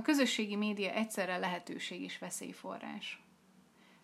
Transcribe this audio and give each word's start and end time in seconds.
A 0.00 0.02
közösségi 0.02 0.56
média 0.56 0.90
egyszerre 0.90 1.36
lehetőség 1.36 2.02
és 2.02 2.18
veszélyforrás. 2.18 3.22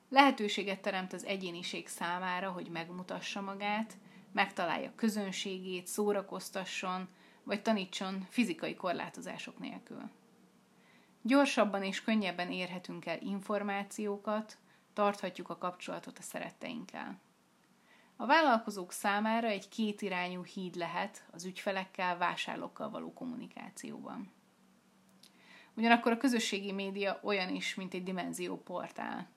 Lehetőséget 0.08 0.80
teremt 0.80 1.12
az 1.12 1.24
egyéniség 1.24 1.88
számára, 1.88 2.50
hogy 2.50 2.68
megmutassa 2.68 3.40
magát, 3.40 3.96
megtalálja 4.32 4.92
közönségét, 4.94 5.86
szórakoztasson, 5.86 7.08
vagy 7.42 7.62
tanítson 7.62 8.26
fizikai 8.28 8.74
korlátozások 8.74 9.58
nélkül. 9.58 10.10
Gyorsabban 11.22 11.82
és 11.82 12.02
könnyebben 12.02 12.52
érhetünk 12.52 13.06
el 13.06 13.20
információkat, 13.20 14.58
tarthatjuk 14.92 15.48
a 15.48 15.58
kapcsolatot 15.58 16.18
a 16.18 16.22
szeretteinkkel. 16.22 17.20
A 18.16 18.26
vállalkozók 18.26 18.92
számára 18.92 19.46
egy 19.46 19.68
kétirányú 19.68 20.44
híd 20.44 20.74
lehet 20.74 21.24
az 21.32 21.44
ügyfelekkel, 21.44 22.18
vásárlókkal 22.18 22.90
való 22.90 23.12
kommunikációban. 23.12 24.34
Ugyanakkor 25.76 26.12
a 26.12 26.16
közösségi 26.16 26.72
média 26.72 27.20
olyan 27.22 27.54
is, 27.54 27.74
mint 27.74 27.94
egy 27.94 28.02
dimenzió 28.02 28.62
portál, 28.62 29.28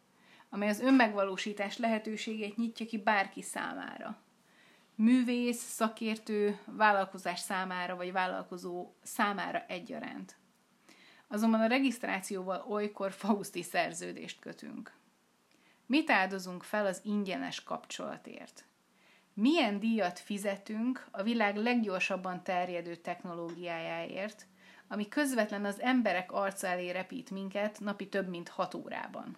amely 0.50 0.70
az 0.70 0.80
önmegvalósítás 0.80 1.78
lehetőségét 1.78 2.58
nyitja 2.58 2.86
ki 2.86 2.98
bárki 2.98 3.42
számára. 3.42 4.18
Művész, 4.96 5.62
szakértő, 5.62 6.60
vállalkozás 6.66 7.40
számára 7.40 7.96
vagy 7.96 8.12
vállalkozó 8.12 8.94
számára 9.04 9.66
egyaránt. 9.68 10.38
Azonban 11.28 11.62
a 11.62 11.68
regisztrációval 11.68 12.66
olykor 12.70 13.12
fauszti 13.12 13.64
szerződést 13.64 14.40
kötünk. 14.40 14.94
Mit 15.86 16.10
áldozunk 16.10 16.64
fel 16.64 16.86
az 16.86 17.02
ingyenes 17.04 17.64
kapcsolatért? 17.64 18.66
Milyen 19.34 19.80
díjat 19.80 20.20
fizetünk 20.20 21.08
a 21.12 21.24
világ 21.24 21.56
leggyorsabban 21.56 22.44
terjedő 22.44 22.96
technológiájáért, 22.96 24.48
ami 24.90 25.08
közvetlen 25.08 25.66
az 25.66 25.82
emberek 25.82 26.32
arca 26.32 26.68
elé 26.68 26.90
repít 26.90 27.32
minket 27.32 27.80
napi 27.80 28.08
több 28.08 28.28
mint 28.28 28.50
hat 28.50 28.74
órában? 28.74 29.38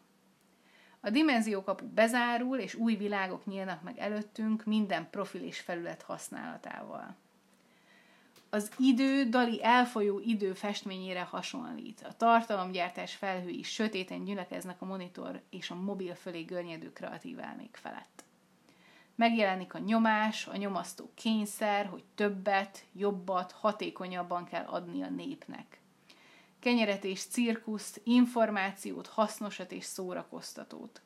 A 0.99 1.09
dimenziókapu 1.09 1.85
bezárul, 1.85 2.57
és 2.57 2.75
új 2.75 2.95
világok 2.95 3.45
nyílnak 3.45 3.81
meg 3.81 3.97
előttünk 3.97 4.65
minden 4.65 5.09
profil 5.09 5.43
és 5.43 5.59
felület 5.59 6.01
használatával 6.01 7.15
az 8.53 8.71
idő 8.77 9.23
Dali 9.23 9.63
elfolyó 9.63 10.19
idő 10.19 10.53
festményére 10.53 11.21
hasonlít. 11.21 12.05
A 12.09 12.13
tartalomgyártás 12.17 13.15
felhői 13.15 13.63
sötéten 13.63 14.23
gyülekeznek 14.23 14.81
a 14.81 14.85
monitor 14.85 15.41
és 15.49 15.69
a 15.69 15.75
mobil 15.75 16.15
fölé 16.15 16.41
görnyedő 16.41 16.93
kreatív 16.93 17.39
elmék 17.39 17.77
felett. 17.81 18.23
Megjelenik 19.21 19.73
a 19.73 19.79
nyomás, 19.79 20.47
a 20.47 20.55
nyomasztó 20.55 21.11
kényszer, 21.15 21.85
hogy 21.85 22.03
többet, 22.15 22.85
jobbat, 22.93 23.51
hatékonyabban 23.51 24.45
kell 24.45 24.63
adni 24.63 25.03
a 25.03 25.09
népnek. 25.09 25.79
Kenyeret 26.59 27.03
és 27.03 27.23
cirkuszt, 27.23 28.01
információt, 28.03 29.07
hasznosat 29.07 29.71
és 29.71 29.83
szórakoztatót. 29.83 31.01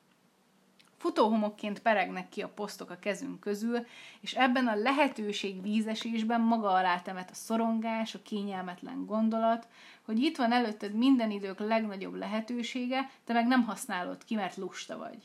Futóhomokként 0.96 1.80
peregnek 1.80 2.28
ki 2.28 2.42
a 2.42 2.48
posztok 2.48 2.90
a 2.90 2.98
kezünk 2.98 3.40
közül, 3.40 3.86
és 4.20 4.34
ebben 4.34 4.66
a 4.66 4.74
lehetőség 4.74 5.62
vízesésben 5.62 6.40
maga 6.40 6.68
alá 6.68 7.00
temet 7.00 7.30
a 7.30 7.34
szorongás, 7.34 8.14
a 8.14 8.22
kényelmetlen 8.22 9.06
gondolat, 9.06 9.68
hogy 10.02 10.18
itt 10.18 10.36
van 10.36 10.52
előtted 10.52 10.94
minden 10.94 11.30
idők 11.30 11.58
legnagyobb 11.58 12.14
lehetősége, 12.14 13.10
te 13.24 13.32
meg 13.32 13.46
nem 13.46 13.64
használod 13.64 14.24
ki, 14.24 14.34
mert 14.34 14.56
lusta 14.56 14.98
vagy. 14.98 15.18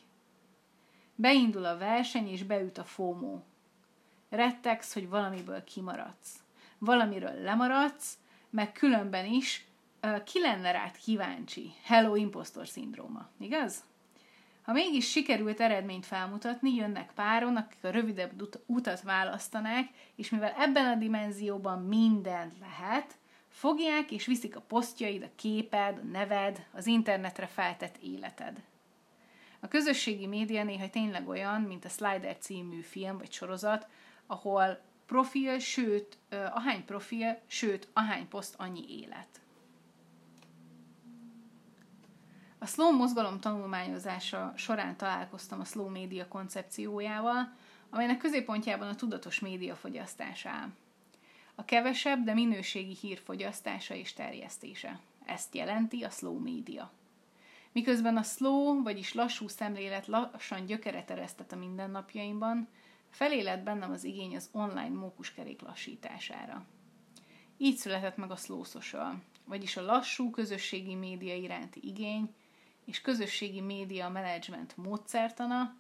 Beindul 1.22 1.66
a 1.66 1.78
verseny, 1.78 2.28
és 2.28 2.44
beüt 2.44 2.78
a 2.78 2.84
FOMO. 2.84 3.40
Rettegsz, 4.30 4.94
hogy 4.94 5.10
valamiből 5.10 5.64
kimaradsz. 5.64 6.40
Valamiről 6.78 7.42
lemaradsz, 7.42 8.18
meg 8.50 8.72
különben 8.72 9.26
is 9.26 9.66
uh, 10.04 10.24
ki 10.24 10.40
lenne 10.40 10.72
rád 10.72 10.98
kíváncsi. 10.98 11.74
Hello, 11.84 12.16
impostor 12.16 12.68
szindróma. 12.68 13.30
Igaz? 13.40 13.84
Ha 14.62 14.72
mégis 14.72 15.10
sikerült 15.10 15.60
eredményt 15.60 16.06
felmutatni, 16.06 16.76
jönnek 16.76 17.12
páron, 17.14 17.56
akik 17.56 17.84
a 17.84 17.90
rövidebb 17.90 18.50
utat 18.66 19.02
választanák, 19.02 19.90
és 20.16 20.30
mivel 20.30 20.54
ebben 20.58 20.86
a 20.86 20.96
dimenzióban 20.96 21.82
mindent 21.82 22.54
lehet, 22.60 23.18
fogják 23.48 24.12
és 24.12 24.26
viszik 24.26 24.56
a 24.56 24.62
posztjaid, 24.62 25.24
a 25.24 25.36
képed, 25.36 25.98
a 25.98 26.06
neved, 26.12 26.66
az 26.72 26.88
internetre 26.88 27.48
feltett 27.48 27.98
életed. 27.98 28.62
A 29.64 29.68
közösségi 29.68 30.28
média 30.28 30.64
néha 30.64 30.90
tényleg 30.90 31.28
olyan, 31.28 31.62
mint 31.62 31.86
a 31.86 31.90
Slider 31.90 32.38
című 32.38 32.82
film 32.82 33.18
vagy 33.18 33.32
sorozat, 33.32 33.88
ahol 34.26 34.82
profil, 35.06 35.60
sőt, 35.60 36.18
ahány 36.30 36.86
profil, 36.86 37.40
sőt, 37.48 37.88
ahány 37.94 38.28
poszt, 38.28 38.56
annyi 38.58 38.86
élet. 39.02 39.42
A 42.58 42.66
slow 42.66 42.92
mozgalom 42.92 43.40
tanulmányozása 43.40 44.54
során 44.56 44.98
találkoztam 44.98 45.60
a 45.60 45.66
slow 45.66 45.90
média 45.90 46.28
koncepciójával, 46.28 47.54
amelynek 47.90 48.18
középpontjában 48.18 48.88
a 48.88 48.96
tudatos 48.96 49.40
médiafogyasztás 49.40 50.46
áll. 50.46 50.70
A 51.56 51.66
kevesebb, 51.66 52.24
de 52.24 52.34
minőségi 52.34 52.98
hírfogyasztása 53.02 53.94
és 53.94 54.14
terjesztése. 54.14 55.00
Ezt 55.26 55.56
jelenti 55.56 56.04
a 56.04 56.10
slow 56.10 56.40
média. 56.40 56.92
Miközben 57.72 58.18
a 58.18 58.24
slow, 58.24 58.84
vagyis 58.84 59.14
lassú 59.14 59.48
szemlélet 59.48 60.08
lassan 60.08 60.66
gyökeret 60.66 61.12
eresztett 61.12 61.52
a 61.52 61.56
mindennapjaimban, 61.56 62.68
felélet 63.10 63.64
bennem 63.64 63.92
az 63.92 64.04
igény 64.04 64.36
az 64.36 64.50
online 64.52 65.00
mókuskerék 65.00 65.62
lassítására. 65.62 66.66
Így 67.58 67.76
született 67.76 68.18
meg 68.18 68.32
a 68.32 68.36
slow 68.36 68.64
social, 68.64 69.24
vagyis 69.46 69.78
a 69.78 69.82
lassú 69.82 70.30
közösségi 70.30 70.96
média 70.96 71.36
iránti 71.36 71.80
igény, 71.84 72.34
és 72.86 73.02
közösségi 73.02 73.62
média 73.62 74.10
menedzsment 74.10 74.78
módszertana, 74.78 75.76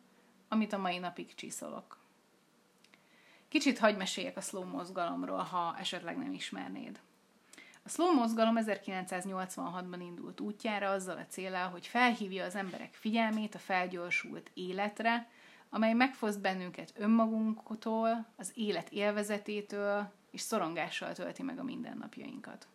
amit 0.48 0.74
a 0.74 0.78
mai 0.78 0.98
napig 0.98 1.36
csiszolok. 1.36 1.98
Kicsit 3.48 3.80
hagy 3.80 3.98
meséljek 3.98 4.38
a 4.38 4.42
slow 4.42 4.66
mozgalomról, 4.66 5.44
ha 5.44 5.76
esetleg 5.80 6.18
nem 6.18 6.34
ismernéd. 6.34 7.00
A 7.84 7.90
slow 7.90 8.14
mozgalom 8.14 8.56
1986-ban 8.60 10.00
indult 10.00 10.40
útjára 10.40 10.90
azzal 10.90 11.18
a 11.18 11.26
célral, 11.26 11.70
hogy 11.70 11.88
felhívja 11.88 12.46
az 12.46 12.56
emberek 12.56 12.94
figyelmét 12.94 13.56
a 13.56 13.60
felgyorsult 13.60 14.52
életre, 14.54 15.30
amely 15.70 15.94
megfoszt 15.94 16.42
bennünket 16.42 16.94
önmagunktól, 16.98 18.26
az 18.38 18.52
élet 18.56 18.90
élvezetétől, 18.90 20.12
és 20.32 20.42
szorongással 20.42 21.14
tölti 21.14 21.44
meg 21.44 21.60
a 21.60 21.64
mindennapjainkat. 21.64 22.68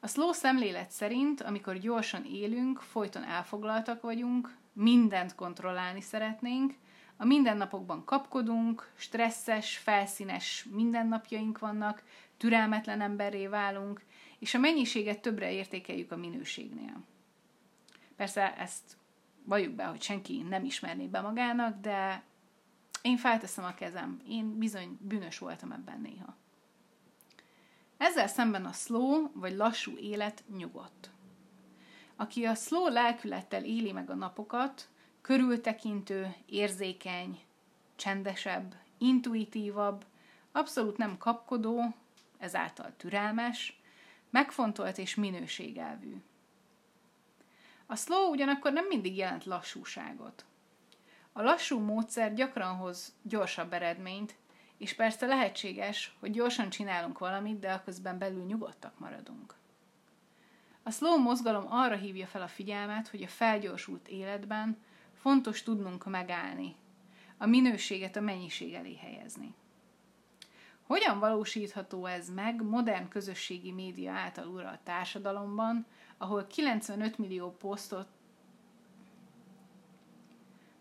A 0.00 0.06
slow 0.06 0.32
szemlélet 0.32 0.90
szerint, 0.90 1.40
amikor 1.40 1.78
gyorsan 1.78 2.24
élünk, 2.24 2.80
folyton 2.80 3.24
elfoglaltak 3.24 4.02
vagyunk, 4.02 4.56
mindent 4.72 5.34
kontrollálni 5.34 6.00
szeretnénk, 6.00 6.74
a 7.16 7.24
mindennapokban 7.24 8.04
kapkodunk, 8.04 8.90
stresszes, 8.96 9.76
felszínes 9.76 10.66
mindennapjaink 10.70 11.58
vannak, 11.58 12.02
türelmetlen 12.38 13.00
emberré 13.00 13.46
válunk, 13.46 14.02
és 14.38 14.54
a 14.54 14.58
mennyiséget 14.58 15.20
többre 15.20 15.52
értékeljük 15.52 16.12
a 16.12 16.16
minőségnél. 16.16 17.04
Persze 18.16 18.56
ezt 18.56 18.96
valljuk 19.44 19.72
be, 19.72 19.84
hogy 19.84 20.02
senki 20.02 20.42
nem 20.42 20.64
ismerné 20.64 21.06
be 21.06 21.20
magának, 21.20 21.80
de 21.80 22.22
én 23.02 23.16
felteszem 23.16 23.64
a 23.64 23.74
kezem. 23.74 24.20
Én 24.28 24.58
bizony 24.58 24.98
bűnös 25.00 25.38
voltam 25.38 25.72
ebben 25.72 26.00
néha. 26.00 26.36
Ezzel 27.96 28.26
szemben 28.26 28.64
a 28.64 28.72
slow 28.72 29.30
vagy 29.32 29.56
lassú 29.56 29.96
élet 29.96 30.44
nyugodt. 30.56 31.10
Aki 32.16 32.44
a 32.44 32.54
slow 32.54 32.88
lelkülettel 32.88 33.64
éli 33.64 33.92
meg 33.92 34.10
a 34.10 34.14
napokat, 34.14 34.88
körültekintő, 35.20 36.34
érzékeny, 36.46 37.40
csendesebb, 37.96 38.74
intuitívabb, 38.98 40.04
abszolút 40.52 40.96
nem 40.96 41.18
kapkodó, 41.18 41.94
ezáltal 42.38 42.92
türelmes, 42.96 43.80
megfontolt 44.30 44.98
és 44.98 45.14
minőségelvű. 45.14 46.22
A 47.86 47.96
slow 47.96 48.30
ugyanakkor 48.30 48.72
nem 48.72 48.86
mindig 48.86 49.16
jelent 49.16 49.44
lassúságot. 49.44 50.44
A 51.32 51.42
lassú 51.42 51.78
módszer 51.78 52.34
gyakran 52.34 52.76
hoz 52.76 53.14
gyorsabb 53.22 53.72
eredményt, 53.72 54.36
és 54.78 54.94
persze 54.94 55.26
lehetséges, 55.26 56.16
hogy 56.20 56.30
gyorsan 56.30 56.70
csinálunk 56.70 57.18
valamit, 57.18 57.58
de 57.58 57.82
közben 57.84 58.18
belül 58.18 58.44
nyugodtak 58.44 58.98
maradunk. 58.98 59.54
A 60.82 60.90
slow 60.90 61.18
mozgalom 61.18 61.64
arra 61.72 61.96
hívja 61.96 62.26
fel 62.26 62.42
a 62.42 62.48
figyelmet, 62.48 63.08
hogy 63.08 63.22
a 63.22 63.28
felgyorsult 63.28 64.08
életben 64.08 64.78
fontos 65.14 65.62
tudnunk 65.62 66.04
megállni, 66.04 66.76
a 67.36 67.46
minőséget 67.46 68.16
a 68.16 68.20
mennyiség 68.20 68.74
elé 68.74 68.96
helyezni. 68.96 69.54
Hogyan 70.88 71.18
valósítható 71.18 72.06
ez 72.06 72.30
meg 72.30 72.62
modern 72.62 73.08
közösségi 73.08 73.72
média 73.72 74.12
által 74.12 74.46
uralt 74.46 74.80
társadalomban, 74.80 75.86
ahol 76.18 76.46
95 76.46 77.18
millió 77.18 77.50
posztot 77.50 78.08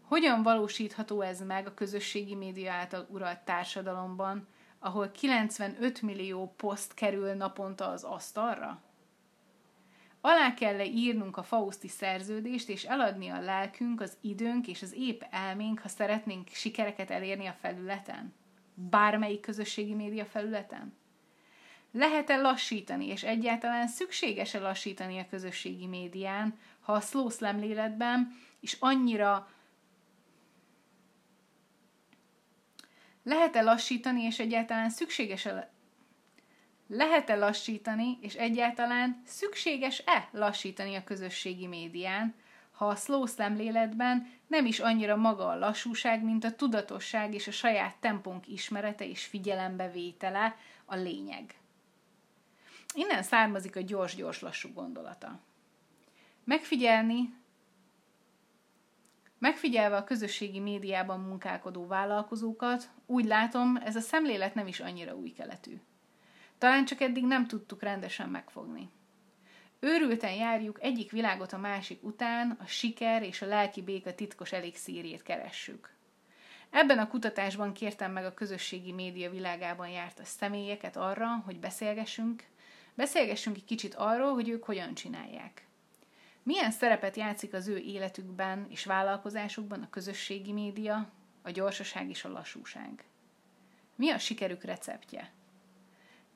hogyan 0.01 0.43
valósítható 0.43 1.21
ez 1.21 1.41
meg 1.41 1.67
a 1.67 1.73
közösségi 1.73 2.35
média 2.35 2.71
által 2.71 3.07
uralt 3.09 3.39
társadalomban, 3.39 4.47
ahol 4.79 5.11
95 5.11 6.01
millió 6.01 6.53
poszt 6.57 6.93
kerül 6.93 7.33
naponta 7.33 7.89
az 7.89 8.03
asztalra? 8.03 8.81
Alá 10.21 10.53
kell 10.53 10.79
írnunk 10.79 11.37
a 11.37 11.43
Fauszti 11.43 11.87
szerződést, 11.87 12.69
és 12.69 12.83
eladni 12.83 13.27
a 13.27 13.41
lelkünk, 13.41 14.01
az 14.01 14.17
időnk 14.21 14.67
és 14.67 14.81
az 14.81 14.93
épp 14.93 15.21
elménk, 15.29 15.79
ha 15.79 15.87
szeretnénk 15.87 16.47
sikereket 16.47 17.11
elérni 17.11 17.45
a 17.45 17.55
felületen? 17.59 18.33
Bármelyik 18.79 19.39
közösségi 19.39 19.93
média 19.93 20.25
felületen? 20.25 20.97
Lehet-e 21.91 22.35
lassítani, 22.35 23.07
és 23.07 23.23
egyáltalán 23.23 23.87
szükséges-e 23.87 24.59
lassítani 24.59 25.19
a 25.19 25.27
közösségi 25.29 25.85
médián, 25.85 26.59
ha 26.79 26.93
a 26.93 27.01
slow 27.01 27.29
szemléletben 27.29 28.31
is 28.59 28.77
annyira 28.79 29.51
lehet-e 33.23 33.61
lassítani, 33.61 34.21
és 34.21 34.39
egyáltalán 34.39 34.89
szükséges-e 34.89 35.71
lehet-e 36.87 37.35
lassítani, 37.35 38.17
és 38.21 38.33
egyáltalán 38.33 39.21
szükséges-e 39.25 40.29
lassítani 40.31 40.95
a 40.95 41.03
közösségi 41.03 41.67
médián, 41.67 42.35
ha 42.77 42.87
a 42.87 42.95
slow 42.95 43.25
szemléletben 43.25 44.31
nem 44.47 44.65
is 44.65 44.79
annyira 44.79 45.15
maga 45.15 45.47
a 45.47 45.57
lassúság, 45.57 46.23
mint 46.23 46.43
a 46.43 46.55
tudatosság 46.55 47.33
és 47.33 47.47
a 47.47 47.51
saját 47.51 47.95
tempónk 47.99 48.47
ismerete 48.47 49.07
és 49.07 49.25
figyelembevétele 49.25 50.55
a 50.85 50.95
lényeg. 50.95 51.55
Innen 52.93 53.23
származik 53.23 53.75
a 53.75 53.81
gyors-gyors 53.81 54.41
lassú 54.41 54.73
gondolata. 54.73 55.39
Megfigyelni, 56.43 57.33
megfigyelve 59.39 59.95
a 59.95 60.03
közösségi 60.03 60.59
médiában 60.59 61.19
munkálkodó 61.19 61.87
vállalkozókat, 61.87 62.89
úgy 63.05 63.25
látom, 63.25 63.75
ez 63.75 63.95
a 63.95 63.99
szemlélet 63.99 64.53
nem 64.53 64.67
is 64.67 64.79
annyira 64.79 65.15
új 65.15 65.29
keletű. 65.31 65.81
Talán 66.57 66.85
csak 66.85 67.01
eddig 67.01 67.25
nem 67.25 67.47
tudtuk 67.47 67.81
rendesen 67.81 68.29
megfogni. 68.29 68.89
Őrülten 69.79 70.33
járjuk 70.33 70.83
egyik 70.83 71.11
világot 71.11 71.53
a 71.53 71.57
másik 71.57 72.03
után, 72.03 72.57
a 72.61 72.65
siker 72.65 73.23
és 73.23 73.41
a 73.41 73.45
lelki 73.45 73.81
béka 73.81 74.15
titkos 74.15 74.51
elixírjét 74.51 75.23
keressük. 75.23 75.95
Ebben 76.69 76.97
a 76.99 77.07
kutatásban 77.07 77.73
kértem 77.73 78.11
meg 78.11 78.25
a 78.25 78.33
közösségi 78.33 78.91
média 78.91 79.29
világában 79.29 79.89
járt 79.89 80.19
a 80.19 80.25
személyeket 80.25 80.95
arra, 80.95 81.41
hogy 81.45 81.59
beszélgessünk, 81.59 82.43
beszélgessünk 82.93 83.55
egy 83.55 83.65
kicsit 83.65 83.95
arról, 83.95 84.33
hogy 84.33 84.49
ők 84.49 84.63
hogyan 84.63 84.93
csinálják. 84.93 85.67
Milyen 86.43 86.71
szerepet 86.71 87.15
játszik 87.15 87.53
az 87.53 87.67
ő 87.67 87.77
életükben 87.77 88.65
és 88.69 88.85
vállalkozásukban 88.85 89.81
a 89.81 89.89
közösségi 89.89 90.51
média, 90.51 91.09
a 91.41 91.51
gyorsaság 91.51 92.09
és 92.09 92.23
a 92.23 92.29
lassúság? 92.29 93.03
Mi 93.95 94.09
a 94.09 94.17
sikerük 94.17 94.63
receptje? 94.63 95.31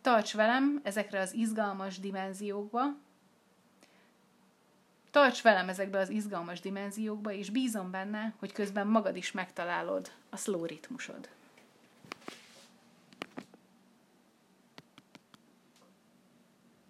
Tarts 0.02 0.34
velem 0.34 0.80
ezekre 0.84 1.20
az 1.20 1.34
izgalmas 1.34 2.00
dimenziókba, 2.00 2.82
Tarts 5.12 5.42
velem 5.42 5.70
ezekbe 5.70 6.00
az 6.00 6.10
izgalmas 6.10 6.60
dimenziókba, 6.60 7.32
és 7.32 7.50
bízom 7.50 7.92
benne, 7.92 8.34
hogy 8.40 8.52
közben 8.52 8.88
magad 8.88 9.16
is 9.16 9.32
megtalálod 9.32 10.12
a 10.30 10.38
slow 10.38 10.66
ritmusod. 10.66 11.30